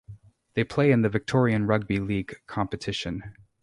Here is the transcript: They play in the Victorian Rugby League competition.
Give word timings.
They 0.55 0.63
play 0.63 0.91
in 0.91 1.03
the 1.03 1.09
Victorian 1.09 1.67
Rugby 1.67 1.99
League 1.99 2.37
competition. 2.47 3.35